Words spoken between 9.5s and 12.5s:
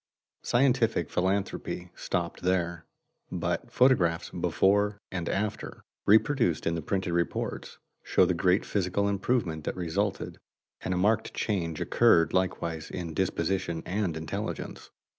that resulted, and a marked change occurred